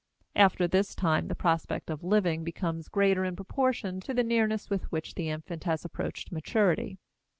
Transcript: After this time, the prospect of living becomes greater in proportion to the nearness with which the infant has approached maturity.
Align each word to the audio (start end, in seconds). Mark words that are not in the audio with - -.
After 0.35 0.67
this 0.67 0.95
time, 0.95 1.27
the 1.27 1.35
prospect 1.35 1.91
of 1.91 2.03
living 2.03 2.43
becomes 2.43 2.87
greater 2.89 3.23
in 3.23 3.35
proportion 3.35 3.99
to 3.99 4.15
the 4.15 4.23
nearness 4.23 4.67
with 4.67 4.91
which 4.91 5.13
the 5.13 5.29
infant 5.29 5.65
has 5.65 5.85
approached 5.85 6.31
maturity. 6.31 6.97